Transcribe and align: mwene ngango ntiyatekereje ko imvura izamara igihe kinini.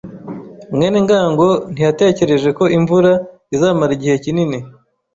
mwene 0.75 0.97
ngango 1.05 1.47
ntiyatekereje 1.71 2.49
ko 2.57 2.63
imvura 2.77 3.11
izamara 3.55 3.91
igihe 3.97 4.15
kinini. 4.23 4.57